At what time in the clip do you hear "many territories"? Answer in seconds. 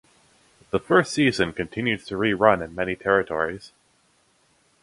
2.73-3.71